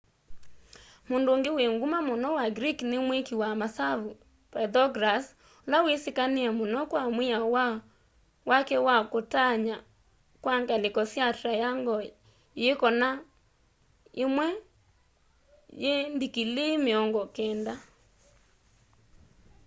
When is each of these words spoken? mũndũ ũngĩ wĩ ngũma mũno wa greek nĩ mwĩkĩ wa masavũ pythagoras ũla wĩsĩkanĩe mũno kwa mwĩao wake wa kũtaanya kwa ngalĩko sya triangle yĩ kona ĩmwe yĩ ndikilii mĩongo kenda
mũndũ 1.09 1.29
ũngĩ 1.35 1.49
wĩ 1.57 1.65
ngũma 1.75 1.99
mũno 2.07 2.27
wa 2.37 2.45
greek 2.57 2.79
nĩ 2.89 2.97
mwĩkĩ 3.07 3.35
wa 3.41 3.49
masavũ 3.61 4.09
pythagoras 4.51 5.25
ũla 5.65 5.77
wĩsĩkanĩe 5.85 6.49
mũno 6.59 6.79
kwa 6.91 7.03
mwĩao 7.15 7.47
wake 8.49 8.75
wa 8.87 8.97
kũtaanya 9.11 9.77
kwa 10.43 10.53
ngalĩko 10.61 11.01
sya 11.11 11.27
triangle 11.39 11.97
yĩ 12.61 12.71
kona 12.81 13.09
ĩmwe 14.23 14.47
yĩ 15.83 15.93
ndikilii 16.15 16.75
mĩongo 16.85 17.21
kenda 17.35 17.75